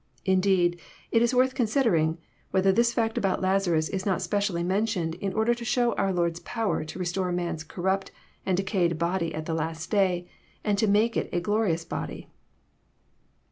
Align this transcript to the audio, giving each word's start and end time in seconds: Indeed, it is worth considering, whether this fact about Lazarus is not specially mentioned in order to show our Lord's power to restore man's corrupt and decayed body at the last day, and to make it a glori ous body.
Indeed, 0.25 0.79
it 1.11 1.21
is 1.21 1.31
worth 1.35 1.53
considering, 1.53 2.17
whether 2.49 2.71
this 2.71 2.91
fact 2.91 3.19
about 3.19 3.39
Lazarus 3.39 3.87
is 3.87 4.03
not 4.03 4.19
specially 4.23 4.63
mentioned 4.63 5.13
in 5.13 5.31
order 5.31 5.53
to 5.53 5.63
show 5.63 5.93
our 5.93 6.11
Lord's 6.11 6.39
power 6.39 6.83
to 6.83 6.97
restore 6.97 7.31
man's 7.31 7.63
corrupt 7.63 8.09
and 8.43 8.57
decayed 8.57 8.97
body 8.97 9.31
at 9.31 9.45
the 9.45 9.53
last 9.53 9.91
day, 9.91 10.27
and 10.63 10.75
to 10.79 10.87
make 10.87 11.15
it 11.15 11.29
a 11.31 11.39
glori 11.39 11.73
ous 11.73 11.85
body. 11.85 12.29